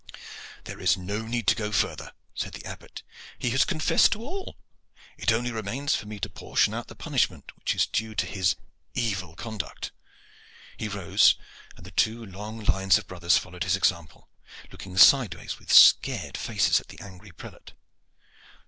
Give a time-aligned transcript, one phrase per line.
[0.63, 3.03] "There is no need to go further," said the Abbot.
[3.37, 4.57] "He has confessed to all.
[5.15, 8.55] It only remains for me to portion out the punishment which is due to his
[8.95, 9.91] evil conduct."
[10.75, 11.35] He rose,
[11.77, 14.27] and the two long lines of brothers followed his example,
[14.71, 17.73] looking sideways with scared faces at the angry prelate.